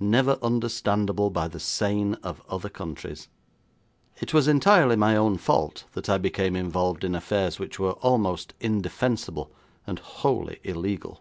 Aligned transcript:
Never 0.00 0.38
understandable 0.42 1.28
by 1.28 1.46
the 1.46 1.60
sane 1.60 2.14
of 2.22 2.40
other 2.48 2.70
countries. 2.70 3.28
It 4.18 4.32
was 4.32 4.48
entirely 4.48 4.96
my 4.96 5.14
own 5.14 5.36
fault 5.36 5.84
that 5.92 6.08
I 6.08 6.16
became 6.16 6.56
involved 6.56 7.04
in 7.04 7.14
affairs 7.14 7.58
which 7.58 7.78
were 7.78 7.92
almost 7.92 8.54
indefensible 8.60 9.52
and 9.86 9.98
wholly 9.98 10.58
illegal. 10.64 11.20